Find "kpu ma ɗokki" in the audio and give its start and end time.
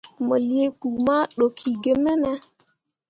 0.79-1.71